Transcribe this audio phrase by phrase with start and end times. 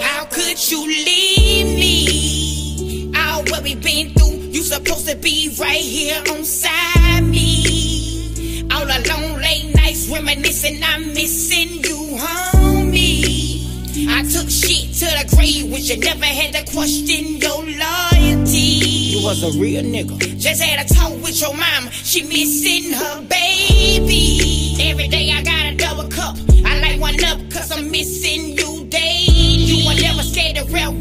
[0.00, 3.12] How could you leave me?
[3.16, 4.33] All what we been through,
[4.64, 8.64] supposed to be right here on side me.
[8.72, 14.08] All alone, late nights reminiscing, I'm missing you, homie.
[14.08, 18.58] I took shit to the grave, which you never had to question your loyalty.
[19.12, 20.18] You was a real nigga.
[20.38, 24.76] Just had a talk with your mom, she missing her baby.
[24.80, 28.86] Every day I got a double cup, I like one up, cause I'm missing you
[28.86, 29.23] daily.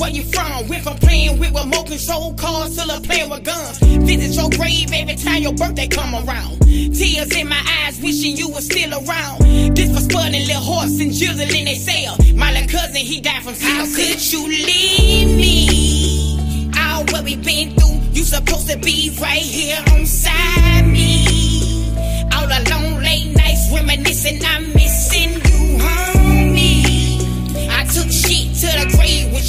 [0.00, 0.66] Where you from.
[0.68, 3.78] Went from playing with remote control cars to playing with guns.
[3.78, 6.58] Visit your grave every time your birthday come around.
[6.64, 9.40] Tears in my eyes, wishing you were still around.
[9.76, 12.16] This for spudding little horse and jizzling they sell.
[12.34, 16.70] My little cousin, he died from How could you leave me?
[16.78, 21.92] All what we been through, you supposed to be right here on side me.
[22.32, 24.79] All alone, late nights reminiscing, I'm missing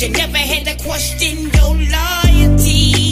[0.02, 2.72] you never had to question your loyalty.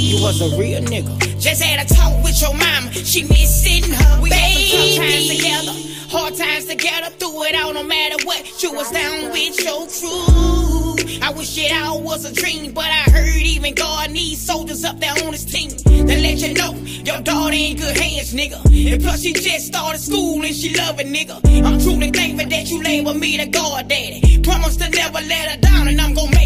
[0.09, 1.19] You was a real nigga.
[1.39, 4.41] Just had a talk with your mom, she missing her we baby.
[4.41, 5.73] Had some tough times together,
[6.09, 8.63] hard times together, through it all, no matter what.
[8.63, 11.21] You was down with your crew.
[11.21, 14.99] I wish it all was a dream, but I heard even God needs soldiers up
[14.99, 15.69] there on his team.
[15.69, 18.65] To let you know, your daughter in good hands, nigga.
[18.93, 21.37] And plus, she just started school and she love it, nigga.
[21.63, 24.41] I'm truly thankful that you label me the God daddy.
[24.41, 26.38] Promise to never let her down, and I'm gonna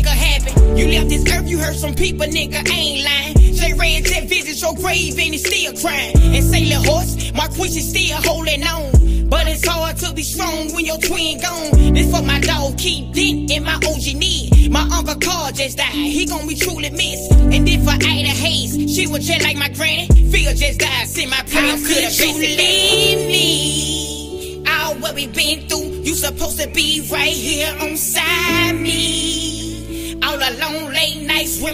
[1.64, 3.54] hurt some people, nigga, I ain't lying.
[3.56, 6.16] J Red just visit your grave and he's still crying.
[6.36, 9.30] And say, little horse, my queen is still holding on.
[9.30, 11.94] But it's hard to be strong when your twin gone.
[11.94, 14.72] This for my dog, keep Dent and my OG need.
[14.72, 17.32] My uncle Carl just died, he gon' be truly missed.
[17.32, 20.08] And then for Ada Hayes, she was just like my granny.
[20.08, 24.64] Phil just died, send my prayers to the you leave me?
[24.68, 28.53] All what we been through, you supposed to be right here on side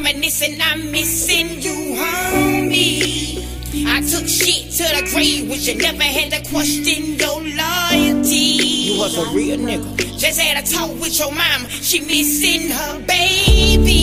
[0.10, 3.46] reminiscing, I'm missing you, homie.
[3.86, 8.36] I took shit to the grave, which you never had to question your loyalty.
[8.36, 9.98] You was a real nigga.
[10.18, 13.99] Just had a talk with your mom, she missing her baby.